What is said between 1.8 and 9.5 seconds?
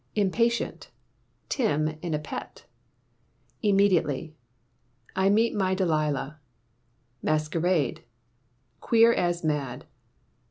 in a pet. Immediately.............I met my Delia. Masquerade .............Queer as